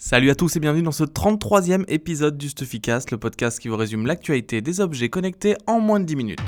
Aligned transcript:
Salut 0.00 0.30
à 0.30 0.36
tous 0.36 0.54
et 0.54 0.60
bienvenue 0.60 0.84
dans 0.84 0.92
ce 0.92 1.02
33e 1.02 1.82
épisode 1.88 2.38
du 2.38 2.48
Stuffycast, 2.48 3.10
le 3.10 3.18
podcast 3.18 3.58
qui 3.58 3.66
vous 3.66 3.76
résume 3.76 4.06
l'actualité 4.06 4.60
des 4.60 4.80
objets 4.80 5.08
connectés 5.08 5.56
en 5.66 5.80
moins 5.80 5.98
de 5.98 6.04
10 6.04 6.14
minutes. 6.14 6.38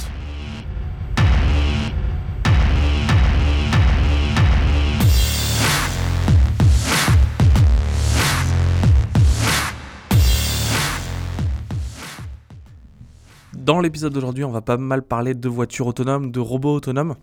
Dans 13.52 13.80
l'épisode 13.80 14.12
d'aujourd'hui, 14.12 14.44
on 14.44 14.52
va 14.52 14.60
pas 14.60 14.76
mal 14.76 15.02
parler 15.02 15.34
de 15.34 15.48
voitures 15.48 15.88
autonomes, 15.88 16.30
de 16.30 16.38
robots 16.38 16.76
autonomes. 16.76 17.16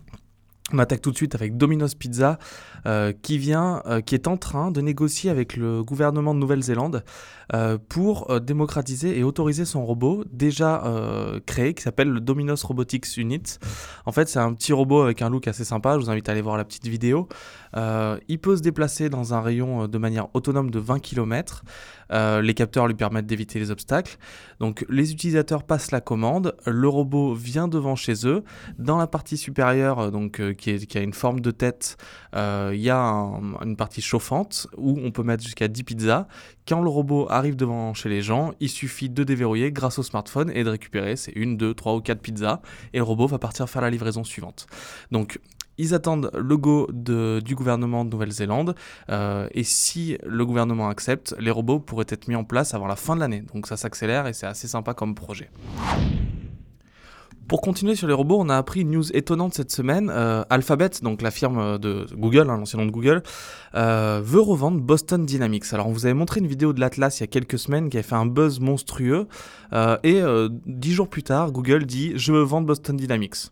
On 0.70 0.78
attaque 0.78 1.00
tout 1.00 1.10
de 1.10 1.16
suite 1.16 1.34
avec 1.34 1.56
Domino's 1.56 1.94
Pizza 1.94 2.38
euh, 2.84 3.14
qui 3.22 3.38
vient, 3.38 3.82
euh, 3.86 4.02
qui 4.02 4.14
est 4.14 4.28
en 4.28 4.36
train 4.36 4.70
de 4.70 4.82
négocier 4.82 5.30
avec 5.30 5.56
le 5.56 5.82
gouvernement 5.82 6.34
de 6.34 6.40
Nouvelle-Zélande 6.40 7.04
euh, 7.54 7.78
pour 7.88 8.38
démocratiser 8.40 9.18
et 9.18 9.22
autoriser 9.22 9.64
son 9.64 9.86
robot 9.86 10.24
déjà 10.30 10.84
créé 11.46 11.72
qui 11.72 11.82
s'appelle 11.82 12.10
le 12.10 12.20
Domino's 12.20 12.62
Robotics 12.62 13.16
Unit. 13.16 13.58
En 14.04 14.12
fait, 14.12 14.28
c'est 14.28 14.38
un 14.38 14.52
petit 14.52 14.74
robot 14.74 15.02
avec 15.02 15.22
un 15.22 15.30
look 15.30 15.48
assez 15.48 15.64
sympa. 15.64 15.94
Je 15.94 16.04
vous 16.04 16.10
invite 16.10 16.28
à 16.28 16.32
aller 16.32 16.42
voir 16.42 16.58
la 16.58 16.64
petite 16.64 16.86
vidéo. 16.86 17.28
il 17.74 18.38
peut 18.38 18.56
se 18.56 18.62
déplacer 18.62 19.08
dans 19.08 19.32
un 19.32 19.40
rayon 19.40 19.88
de 19.88 19.98
manière 19.98 20.28
autonome 20.34 20.70
de 20.70 20.78
20 20.78 21.00
km. 21.00 21.64
les 22.10 22.54
capteurs 22.54 22.86
lui 22.86 22.94
permettent 22.94 23.26
d'éviter 23.26 23.58
les 23.58 23.70
obstacles. 23.70 24.18
Donc 24.60 24.84
les 24.88 25.12
utilisateurs 25.12 25.62
passent 25.62 25.90
la 25.90 26.00
commande, 26.00 26.54
le 26.66 26.88
robot 26.88 27.34
vient 27.34 27.68
devant 27.68 27.96
chez 27.96 28.26
eux. 28.26 28.44
Dans 28.78 28.98
la 28.98 29.06
partie 29.06 29.36
supérieure, 29.36 30.10
donc 30.10 30.40
qui, 30.58 30.98
a 30.98 31.00
une 31.00 31.12
forme 31.12 31.40
de 31.40 31.50
tête, 31.50 31.96
euh, 32.34 32.72
il 32.74 32.80
y 32.80 32.90
a 32.90 33.00
une 33.00 33.76
partie 33.76 34.02
chauffante 34.02 34.66
où 34.76 34.98
on 35.02 35.10
peut 35.10 35.22
mettre 35.22 35.42
jusqu'à 35.42 35.68
10 35.68 35.84
pizzas. 35.84 36.26
Quand 36.66 36.82
le 36.82 36.90
robot 36.90 37.26
arrive 37.30 37.56
devant 37.56 37.94
chez 37.94 38.08
les 38.08 38.20
gens, 38.20 38.52
il 38.60 38.68
suffit 38.68 39.08
de 39.08 39.24
déverrouiller 39.24 39.72
grâce 39.72 39.98
au 39.98 40.02
smartphone 40.02 40.50
et 40.54 40.64
de 40.64 40.70
récupérer 40.70 41.16
c'est 41.16 41.32
une, 41.32 41.56
deux, 41.56 41.74
trois 41.74 41.94
ou 41.94 42.00
quatre 42.00 42.20
pizzas 42.20 42.60
et 42.92 42.98
le 42.98 43.04
robot 43.04 43.26
va 43.26 43.38
partir 43.38 43.68
faire 43.68 43.82
la 43.82 43.90
livraison 43.90 44.24
suivante. 44.24 44.66
Donc 45.10 45.40
ils 45.78 45.94
attendent 45.94 46.30
le 46.34 46.56
go 46.56 46.88
du 46.92 47.54
gouvernement 47.54 48.04
de 48.04 48.10
Nouvelle-Zélande 48.10 48.74
euh, 49.10 49.48
et 49.52 49.62
si 49.64 50.18
le 50.26 50.44
gouvernement 50.44 50.88
accepte, 50.88 51.34
les 51.38 51.52
robots 51.52 51.78
pourraient 51.78 52.06
être 52.08 52.28
mis 52.28 52.34
en 52.34 52.44
place 52.44 52.74
avant 52.74 52.88
la 52.88 52.96
fin 52.96 53.14
de 53.14 53.20
l'année. 53.20 53.44
Donc 53.54 53.66
ça 53.66 53.76
s'accélère 53.76 54.26
et 54.26 54.32
c'est 54.32 54.46
assez 54.46 54.68
sympa 54.68 54.92
comme 54.92 55.14
projet. 55.14 55.50
Pour 57.48 57.62
continuer 57.62 57.94
sur 57.94 58.06
les 58.06 58.12
robots, 58.12 58.36
on 58.38 58.50
a 58.50 58.58
appris 58.58 58.82
une 58.82 58.90
news 58.90 59.10
étonnante 59.16 59.54
cette 59.54 59.70
semaine. 59.70 60.12
Euh, 60.14 60.44
Alphabet, 60.50 60.90
donc 61.02 61.22
la 61.22 61.30
firme 61.30 61.78
de 61.78 62.04
Google, 62.14 62.50
hein, 62.50 62.58
l'ancien 62.58 62.78
nom 62.78 62.84
de 62.84 62.90
Google, 62.90 63.22
euh, 63.74 64.20
veut 64.22 64.42
revendre 64.42 64.78
Boston 64.82 65.24
Dynamics. 65.24 65.64
Alors 65.72 65.88
on 65.88 65.92
vous 65.92 66.04
avait 66.04 66.14
montré 66.14 66.40
une 66.40 66.46
vidéo 66.46 66.74
de 66.74 66.80
l'Atlas 66.80 67.18
il 67.18 67.22
y 67.22 67.24
a 67.24 67.26
quelques 67.26 67.58
semaines 67.58 67.88
qui 67.88 67.96
a 67.96 68.02
fait 68.02 68.16
un 68.16 68.26
buzz 68.26 68.60
monstrueux. 68.60 69.28
Euh, 69.72 69.96
et 70.02 70.20
dix 70.66 70.92
jours 70.92 71.08
plus 71.08 71.22
tard, 71.22 71.50
Google 71.50 71.86
dit 71.86 72.12
je 72.16 72.32
veux 72.32 72.42
vendre 72.42 72.66
Boston 72.66 72.98
Dynamics. 72.98 73.50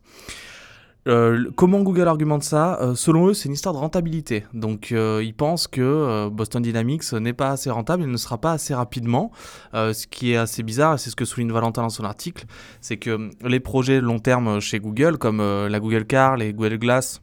Euh, 1.07 1.51
comment 1.55 1.81
Google 1.83 2.09
argumente 2.09 2.43
ça 2.43 2.81
euh, 2.81 2.95
Selon 2.95 3.29
eux, 3.29 3.35
c'est 3.35 3.49
une 3.49 3.55
histoire 3.55 3.75
de 3.75 3.79
rentabilité. 3.79 4.45
Donc, 4.55 4.93
euh, 4.93 5.23
ils 5.25 5.35
pensent 5.35 5.69
que 5.69 6.29
Boston 6.29 6.63
Dynamics 6.63 7.13
n'est 7.13 7.33
pas 7.33 7.51
assez 7.51 7.71
rentable 7.71 8.03
et 8.03 8.07
ne 8.07 8.17
sera 8.17 8.39
pas 8.39 8.53
assez 8.53 8.75
rapidement. 8.75 9.31
ce 9.73 10.07
qui 10.07 10.33
est 10.33 10.37
assez 10.37 10.63
bizarre, 10.63 10.95
et 10.95 10.99
c'est 10.99 11.11
ce 11.11 11.17
que 11.17 11.25
souligne 11.25 11.53
Valentin 11.53 11.83
dans 11.83 11.89
son 11.89 12.05
article, 12.05 12.45
c'est 12.81 12.97
que 12.97 13.31
les 13.45 13.61
projets 13.61 14.01
long 14.01 14.19
terme 14.19 14.61
chez 14.61 14.81
Google, 14.81 15.19
comme 15.19 15.39
la 15.39 15.81
Google 15.81 16.05
Car, 16.05 16.37
les 16.37 16.53
Google 16.53 16.79
Glass, 16.79 17.21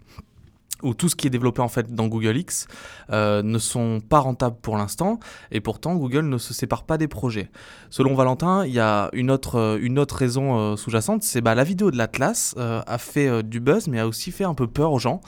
ou 0.83 0.93
tout 0.93 1.09
ce 1.09 1.15
qui 1.15 1.27
est 1.27 1.29
développé 1.29 1.61
en 1.61 1.67
fait 1.67 1.93
dans 1.93 2.07
Google 2.07 2.37
X 2.37 2.67
euh, 3.11 3.41
ne 3.41 3.57
sont 3.57 4.01
pas 4.07 4.19
rentables 4.19 4.57
pour 4.61 4.77
l'instant 4.77 5.19
et 5.51 5.61
pourtant 5.61 5.95
Google 5.95 6.25
ne 6.25 6.37
se 6.37 6.53
sépare 6.53 6.83
pas 6.83 6.97
des 6.97 7.07
projets. 7.07 7.49
Selon 7.89 8.13
Valentin, 8.13 8.65
il 8.65 8.73
y 8.73 8.79
a 8.79 9.09
une 9.13 9.31
autre, 9.31 9.55
euh, 9.57 9.79
une 9.81 9.97
autre 9.97 10.15
raison 10.15 10.57
euh, 10.57 10.75
sous-jacente, 10.75 11.23
c'est 11.23 11.41
bah, 11.41 11.55
la 11.55 11.63
vidéo 11.63 11.89
de 11.89 11.97
l'Atlas 11.97 12.55
a 12.57 12.97
fait 12.97 13.43
du 13.43 13.59
buzz 13.59 13.87
mais 13.87 13.99
a 13.99 14.07
aussi 14.07 14.31
fait 14.31 14.43
un 14.43 14.53
peu 14.53 14.67
peur 14.67 14.91
aux 14.91 14.99
gens 14.99 15.21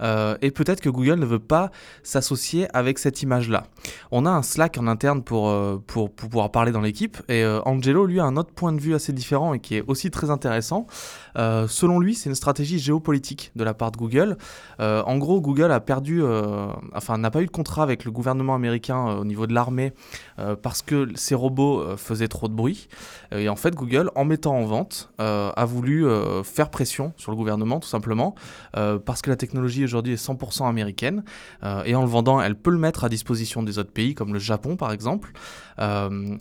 et 0.00 0.50
peut-être 0.50 0.80
que 0.80 0.88
Google 0.88 1.18
ne 1.18 1.26
veut 1.26 1.38
pas 1.38 1.70
s'associer 2.02 2.68
avec 2.74 2.98
cette 2.98 3.22
image-là. 3.22 3.64
On 4.10 4.24
a 4.24 4.30
un 4.30 4.42
Slack 4.42 4.78
en 4.78 4.86
interne 4.86 5.22
pour, 5.22 5.52
pour, 5.86 6.10
pour 6.10 6.28
pouvoir 6.28 6.50
parler 6.50 6.72
dans 6.72 6.80
l'équipe 6.80 7.18
et 7.28 7.44
Angelo 7.64 8.06
lui 8.06 8.20
a 8.20 8.24
un 8.24 8.36
autre 8.36 8.52
point 8.52 8.72
de 8.72 8.80
vue 8.80 8.94
assez 8.94 9.12
différent 9.12 9.52
et 9.52 9.58
qui 9.58 9.76
est 9.76 9.84
aussi 9.86 10.10
très 10.10 10.30
intéressant. 10.30 10.86
selon 11.34 11.98
lui, 11.98 12.14
c'est 12.14 12.30
une 12.30 12.36
stratégie 12.36 12.78
géopolitique 12.78 13.52
de 13.56 13.64
la 13.64 13.74
part 13.74 13.90
de 13.90 13.98
Google. 13.98 14.36
En 15.06 15.18
gros, 15.18 15.40
Google 15.40 15.72
a 15.72 15.80
perdu, 15.80 16.22
euh, 16.22 16.68
enfin 16.94 17.18
n'a 17.18 17.30
pas 17.30 17.42
eu 17.42 17.46
de 17.46 17.50
contrat 17.50 17.82
avec 17.82 18.04
le 18.04 18.10
gouvernement 18.10 18.54
américain 18.54 19.08
euh, 19.08 19.20
au 19.20 19.24
niveau 19.24 19.46
de 19.46 19.54
l'armée 19.54 19.92
parce 20.62 20.80
que 20.80 21.06
ces 21.16 21.34
robots 21.34 21.98
faisaient 21.98 22.26
trop 22.26 22.48
de 22.48 22.54
bruit. 22.54 22.88
Et 23.30 23.50
en 23.50 23.56
fait, 23.56 23.74
Google, 23.74 24.10
en 24.14 24.24
mettant 24.24 24.54
en 24.56 24.64
vente, 24.64 25.10
a 25.18 25.64
voulu 25.66 26.06
faire 26.44 26.70
pression 26.70 27.12
sur 27.18 27.30
le 27.30 27.36
gouvernement, 27.36 27.78
tout 27.78 27.90
simplement, 27.90 28.34
parce 28.72 29.20
que 29.20 29.28
la 29.28 29.36
technologie 29.36 29.84
aujourd'hui 29.84 30.14
est 30.14 30.26
100% 30.26 30.66
américaine. 30.66 31.24
et 31.84 31.94
en 31.94 32.00
le 32.00 32.08
vendant, 32.08 32.40
elle 32.40 32.54
peut 32.54 32.70
le 32.70 32.78
mettre 32.78 33.04
à 33.04 33.10
disposition 33.10 33.62
des 33.62 33.78
autres 33.78 33.92
pays, 33.92 34.14
comme 34.14 34.32
le 34.32 34.38
Japon 34.38 34.76
par 34.76 34.92
exemple. 34.92 35.32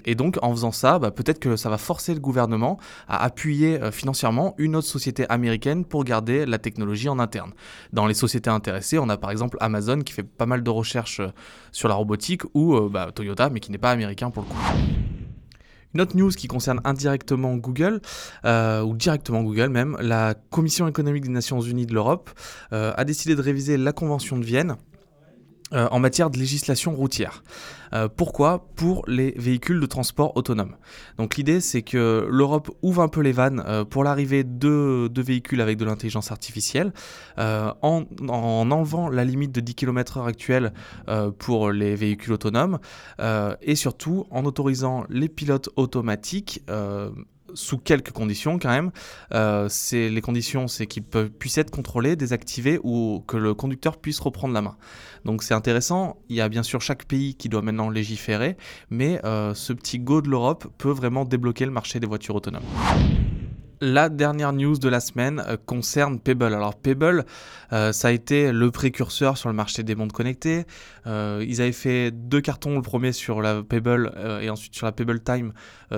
et 0.06 0.16
donc, 0.16 0.40
en 0.42 0.52
faisant 0.52 0.72
ça, 0.72 0.98
bah, 0.98 1.12
peut-être 1.12 1.40
que 1.40 1.58
ça 1.58 1.70
va 1.70 1.78
forcer 1.78 2.14
le 2.14 2.22
gouvernement 2.22 2.80
à 3.10 3.22
appuyer 3.22 3.80
financièrement 3.92 4.56
une 4.58 4.78
autre 4.78 4.88
société 4.88 5.26
américaine 5.28 5.84
pour 5.84 6.06
garder 6.06 6.46
la 6.46 6.58
technologie 6.58 7.10
en 7.10 7.20
interne. 7.20 7.52
Dans 7.92 8.08
les 8.08 8.14
sociétés 8.14 8.49
intéressées. 8.54 9.00
On 9.00 9.10
a 9.10 9.18
par 9.18 9.32
exemple 9.32 9.58
Amazon 9.60 10.00
qui 10.00 10.14
fait 10.14 10.24
pas 10.24 10.46
mal 10.46 10.64
de 10.64 10.70
recherches 10.70 11.20
euh, 11.20 11.32
sur 11.72 11.88
la 11.88 11.96
robotique 11.96 12.44
ou 12.54 12.76
euh, 12.76 12.90
bah, 12.92 13.10
Toyota 13.14 13.50
mais 13.50 13.60
qui 13.60 13.72
n'est 13.72 13.78
pas 13.78 13.92
américain 13.92 14.30
pour 14.30 14.44
le 14.44 14.50
coup. 14.50 14.58
Une 15.96 16.02
autre 16.02 16.16
news 16.16 16.30
qui 16.30 16.48
concerne 16.48 16.82
indirectement 16.84 17.56
Google, 17.56 18.00
euh, 18.46 18.84
ou 18.84 18.96
directement 18.96 19.42
Google 19.42 19.70
même, 19.70 19.98
la 20.00 20.36
Commission 20.52 20.88
économique 20.88 21.24
des 21.24 21.32
Nations 21.32 21.62
Unies 21.62 21.88
de 21.88 21.96
l'Europe 21.96 22.30
a 22.70 23.04
décidé 23.06 23.36
de 23.36 23.42
réviser 23.42 23.76
la 23.76 23.92
Convention 23.92 24.38
de 24.38 24.46
Vienne 24.46 24.76
euh, 25.74 25.88
en 25.92 26.00
matière 26.00 26.32
de 26.32 26.38
législation 26.38 26.96
routière. 26.96 27.44
Euh, 27.94 28.08
pourquoi? 28.08 28.68
Pour 28.76 29.04
les 29.08 29.32
véhicules 29.38 29.80
de 29.80 29.86
transport 29.86 30.36
autonome. 30.36 30.76
Donc 31.18 31.38
l'idée 31.38 31.62
c'est 31.62 31.84
que 31.84 32.28
l'Europe 32.30 32.72
ouvre 32.82 33.04
un 33.04 33.08
peu 33.08 33.22
les 33.22 33.32
vannes 33.32 33.64
euh, 33.68 33.86
pour 33.86 34.04
l'arrivée 34.04 34.44
de, 34.44 35.10
véhicules 35.16 35.62
avec 35.62 35.78
de 35.78 35.86
l'intelligence 35.86 36.32
artificielle 36.32 36.94
en, 37.38 38.06
en, 38.28 38.72
enlevant 38.72 39.10
la 39.10 39.26
limite 39.26 39.52
de 39.52 39.60
10 39.60 39.76
km/h 39.76 40.26
actuelle 40.26 40.74
pour 41.38 41.72
les 41.72 41.96
véhicules 41.96 42.34
autonomes 42.34 42.80
et 43.20 43.76
surtout 43.76 44.26
en 44.32 44.46
autorisant 44.46 45.04
les 45.10 45.28
pilotes 45.28 45.70
automatiques 45.76 46.64
sous 47.54 47.78
quelques 47.78 48.12
conditions 48.12 48.60
quand 48.60 48.70
même. 48.70 48.92
Euh, 49.34 49.70
les 49.92 50.22
conditions, 50.22 50.68
c'est 50.68 50.88
qu'ils 50.88 51.04
puissent 51.04 51.58
être 51.58 51.72
contrôlés, 51.72 52.16
désactivés 52.16 52.80
ou 52.84 53.24
que 53.28 53.38
le 53.38 53.54
conducteur 53.54 53.98
puisse 53.98 54.20
reprendre 54.20 54.54
la 54.54 54.62
main. 54.62 54.78
Donc 55.26 55.44
c'est 55.44 55.54
intéressant. 55.54 56.18
Il 56.30 56.36
y 56.36 56.42
a 56.42 56.50
bien 56.50 56.64
sûr 56.64 56.82
chaque 56.82 57.06
pays 57.06 57.36
qui 57.36 57.50
doit 57.50 57.62
maintenant 57.62 57.90
légiférer, 57.90 58.58
mais 58.90 59.20
euh, 59.26 59.54
ce 59.54 59.74
petit 59.74 60.00
go 60.00 60.22
de 60.22 60.30
l'Europe 60.30 60.68
peut 60.78 60.92
vraiment 60.92 61.26
débloquer 61.26 61.66
le 61.66 61.72
marché 61.72 62.00
des 62.00 62.08
voitures 62.08 62.36
autonomes. 62.36 62.64
La 63.82 64.10
dernière 64.10 64.52
news 64.52 64.78
de 64.78 64.90
la 64.90 65.00
semaine 65.00 65.42
euh, 65.48 65.56
concerne 65.66 66.20
Pebble. 66.20 66.54
Alors 66.54 66.76
Pebble, 66.76 67.24
euh, 67.72 67.94
ça 67.94 68.10
a 68.10 68.12
été 68.12 68.52
le 68.52 68.72
précurseur 68.72 69.38
sur 69.38 69.48
le 69.48 69.56
marché 69.56 69.84
des 69.84 69.96
montres 69.96 70.14
connectées. 70.14 70.66
Euh, 71.08 71.46
ils 71.48 71.62
avaient 71.62 71.72
fait 71.72 72.12
deux 72.12 72.42
cartons, 72.42 72.76
le 72.76 72.82
premier 72.82 73.14
sur 73.14 73.42
la 73.42 73.64
Pebble 73.64 74.12
et 74.42 74.50
ensuite 74.50 74.76
sur 74.76 74.86
la 74.86 74.92
Pebble 74.92 75.22
Time 75.22 75.54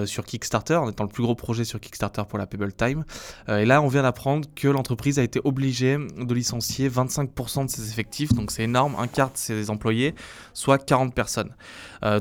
sur 0.06 0.24
Kickstarter, 0.24 0.76
en 0.76 0.90
étant 0.90 1.04
le 1.04 1.10
plus 1.10 1.24
gros 1.24 1.36
projet 1.36 1.66
sur 1.66 1.80
Kickstarter 1.80 2.24
pour 2.30 2.38
la 2.38 2.46
Pebble 2.46 2.72
Time. 2.72 3.04
et 3.50 3.66
là, 3.66 3.82
on 3.82 3.88
vient 3.88 4.04
d'apprendre 4.04 4.48
que 4.56 4.68
l'entreprise 4.68 5.20
a 5.20 5.24
été 5.24 5.42
obligée 5.44 5.98
de 5.98 6.34
licencier 6.34 6.90
25% 6.90 7.66
de 7.66 7.70
ses 7.70 7.90
effectifs, 7.90 8.32
donc 8.32 8.52
c'est 8.52 8.64
énorme, 8.64 8.96
un 8.98 9.08
quart 9.08 9.32
de 9.32 9.38
ses 9.38 9.70
employés, 9.70 10.16
soit 10.54 10.78
40 10.78 11.14
personnes. 11.14 11.54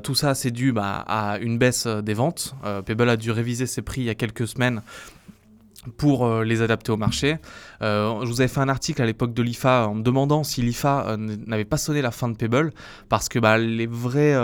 tout 0.02 0.16
ça, 0.16 0.34
c'est 0.34 0.50
dû 0.50 0.72
bah, 0.72 1.04
à 1.06 1.38
une 1.38 1.58
baisse 1.58 1.86
des 1.86 2.14
ventes. 2.14 2.56
Pebble 2.86 3.08
a 3.08 3.16
dû 3.16 3.30
réviser 3.30 3.66
ses 3.66 3.82
prix 3.82 4.00
il 4.00 4.06
y 4.06 4.10
a 4.10 4.16
quelques 4.16 4.48
semaines 4.48 4.82
pour 5.96 6.26
euh, 6.26 6.44
les 6.44 6.62
adapter 6.62 6.92
au 6.92 6.96
marché. 6.96 7.38
Euh, 7.82 8.20
je 8.22 8.26
vous 8.26 8.40
avais 8.40 8.48
fait 8.48 8.60
un 8.60 8.68
article 8.68 9.00
à 9.00 9.06
l'époque 9.06 9.32
de 9.32 9.42
l'IFA 9.42 9.88
en 9.88 9.94
me 9.94 10.02
demandant 10.02 10.44
si 10.44 10.62
l'IFA 10.62 11.06
euh, 11.08 11.16
n'avait 11.16 11.64
pas 11.64 11.78
sonné 11.78 12.02
la 12.02 12.10
fin 12.10 12.28
de 12.28 12.36
Pebble, 12.36 12.72
parce 13.08 13.28
que 13.28 13.38
bah, 13.38 13.56
les, 13.56 13.86
vrais, 13.86 14.36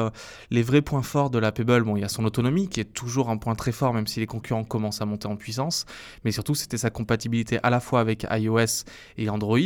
les 0.50 0.62
vrais 0.62 0.82
points 0.82 1.02
forts 1.02 1.30
de 1.30 1.38
la 1.38 1.52
Pebble, 1.52 1.82
bon, 1.82 1.96
il 1.96 2.00
y 2.00 2.04
a 2.04 2.08
son 2.08 2.24
autonomie, 2.24 2.68
qui 2.68 2.80
est 2.80 2.92
toujours 2.92 3.28
un 3.28 3.36
point 3.36 3.54
très 3.54 3.72
fort, 3.72 3.92
même 3.92 4.06
si 4.06 4.20
les 4.20 4.26
concurrents 4.26 4.64
commencent 4.64 5.02
à 5.02 5.06
monter 5.06 5.28
en 5.28 5.36
puissance, 5.36 5.84
mais 6.24 6.32
surtout 6.32 6.54
c'était 6.54 6.78
sa 6.78 6.90
compatibilité 6.90 7.58
à 7.62 7.70
la 7.70 7.80
fois 7.80 8.00
avec 8.00 8.26
iOS 8.30 8.84
et 9.18 9.28
Android, 9.28 9.58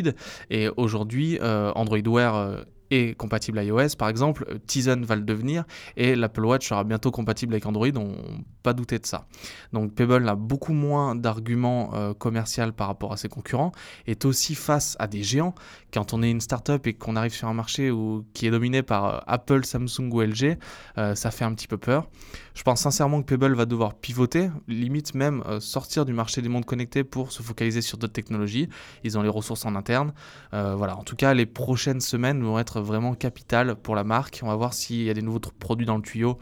et 0.51 0.69
aujourd'hui 0.77 1.39
Android 1.41 1.99
Wear 2.07 2.65
est 2.91 3.17
compatible 3.17 3.63
iOS 3.63 3.97
par 3.99 4.09
exemple, 4.09 4.59
Tizen 4.67 5.05
va 5.05 5.17
le 5.17 5.23
devenir 5.23 5.65
et 5.97 6.15
l'Apple 6.15 6.45
Watch 6.45 6.69
sera 6.69 6.85
bientôt 6.85 7.11
compatible 7.11 7.55
avec 7.55 7.67
Android, 7.67 7.89
on 7.97 8.15
pas 8.63 8.73
douter 8.73 8.99
de 8.99 9.07
ça. 9.07 9.27
Donc 9.73 9.95
Pebble 9.95 10.29
a 10.29 10.35
beaucoup 10.35 10.73
moins 10.73 11.15
d'arguments 11.15 11.91
euh, 11.95 12.15
commerciaux 12.15 12.73
par 12.77 12.89
rapport 12.89 13.13
à 13.13 13.17
ses 13.17 13.29
concurrents, 13.29 13.73
est 14.07 14.25
aussi 14.25 14.55
face 14.55 14.97
à 14.99 15.07
des 15.07 15.23
géants. 15.23 15.55
Quand 15.93 16.13
on 16.13 16.23
est 16.23 16.31
une 16.31 16.41
startup 16.41 16.87
et 16.87 16.95
qu'on 16.95 17.17
arrive 17.17 17.33
sur 17.33 17.49
un 17.49 17.55
marché 17.55 17.91
où, 17.91 18.25
qui 18.35 18.47
est 18.47 18.51
dominé 18.51 18.83
par 18.83 19.05
euh, 19.05 19.19
Apple, 19.27 19.65
Samsung 19.65 20.11
ou 20.13 20.21
LG, 20.21 20.59
euh, 20.99 21.15
ça 21.15 21.31
fait 21.31 21.45
un 21.45 21.55
petit 21.55 21.69
peu 21.69 21.79
peur. 21.79 22.09
Je 22.55 22.63
pense 22.63 22.81
sincèrement 22.81 23.23
que 23.23 23.27
Pebble 23.27 23.55
va 23.55 23.65
devoir 23.65 23.95
pivoter, 23.95 24.51
limite 24.69 25.15
même 25.15 25.43
sortir 25.61 26.05
du 26.05 26.13
marché 26.13 26.43
des 26.43 26.49
mondes 26.49 26.65
connectés 26.65 27.05
pour 27.05 27.33
se 27.33 27.43
focaliser 27.43 27.81
sur 27.81 27.97
d'autres 27.97 28.13
technologies. 28.13 28.69
Ils 29.05 29.17
ont 29.17 29.23
les 29.23 29.29
ressources 29.29 29.65
en 29.65 29.77
interne. 29.77 30.13
voilà, 30.53 30.99
en 30.99 31.05
tout 31.05 31.17
cas, 31.17 31.33
les 31.33 31.47
prochaines 31.47 32.01
semaines 32.01 32.43
vont 32.43 32.59
être 32.59 32.80
vraiment 32.81 33.15
capitales 33.15 33.77
pour 33.77 33.95
la 33.95 34.05
marque. 34.05 34.41
On 34.43 34.49
va 34.49 34.57
voir 34.57 34.75
s'il 34.75 35.03
y 35.03 35.11
a 35.11 35.15
des 35.15 35.23
nouveaux 35.23 35.41
produits 35.41 35.87
dans 35.87 35.97
le 35.97 36.03
tuyau, 36.03 36.39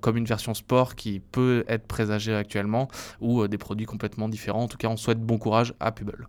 comme 0.00 0.16
une 0.16 0.24
version 0.24 0.54
sport 0.54 0.94
qui 0.94 1.20
peut 1.20 1.64
être 1.68 1.86
présagée 1.86 2.34
actuellement, 2.34 2.88
ou 3.20 3.46
des 3.48 3.58
produits 3.58 3.86
complètement 3.86 4.28
différents. 4.28 4.62
En 4.62 4.68
tout 4.68 4.78
cas, 4.78 4.88
on 4.88 4.96
souhaite 4.96 5.20
bon 5.20 5.38
courage 5.38 5.74
à 5.80 5.92
Pebble. 5.92 6.28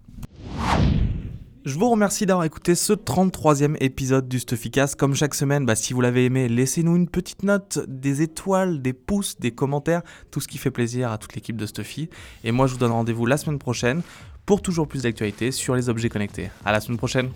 Je 1.67 1.77
vous 1.77 1.89
remercie 1.89 2.25
d'avoir 2.25 2.45
écouté 2.45 2.75
ce 2.75 2.93
33e 2.93 3.75
épisode 3.81 4.29
du 4.29 4.39
Stuffycast. 4.39 4.95
Comme 4.95 5.15
chaque 5.15 5.35
semaine, 5.35 5.65
bah, 5.65 5.75
si 5.75 5.91
vous 5.91 5.99
l'avez 5.99 6.23
aimé, 6.23 6.47
laissez-nous 6.47 6.95
une 6.95 7.09
petite 7.09 7.43
note, 7.43 7.79
des 7.89 8.21
étoiles, 8.21 8.81
des 8.81 8.93
pouces, 8.93 9.37
des 9.37 9.51
commentaires, 9.51 10.01
tout 10.31 10.39
ce 10.39 10.47
qui 10.47 10.59
fait 10.59 10.71
plaisir 10.71 11.11
à 11.11 11.17
toute 11.17 11.35
l'équipe 11.35 11.57
de 11.57 11.65
Stuffy. 11.65 12.09
Et 12.45 12.53
moi, 12.53 12.67
je 12.67 12.71
vous 12.71 12.79
donne 12.79 12.93
rendez-vous 12.93 13.25
la 13.25 13.35
semaine 13.35 13.59
prochaine 13.59 14.01
pour 14.45 14.61
toujours 14.61 14.87
plus 14.87 15.03
d'actualités 15.03 15.51
sur 15.51 15.75
les 15.75 15.89
objets 15.89 16.07
connectés. 16.07 16.51
À 16.63 16.71
la 16.71 16.79
semaine 16.79 16.97
prochaine! 16.97 17.31